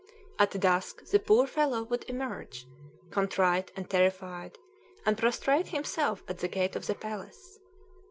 [0.39, 2.65] At dusk the poor fellow would emerge,
[3.11, 4.57] contrite and terrified,
[5.05, 7.59] and prostrate himself at the gate of the palace.